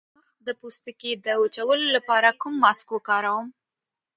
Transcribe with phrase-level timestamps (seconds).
[0.01, 3.47] د مخ د پوستکي د وچوالي لپاره کوم ماسک وکاروم؟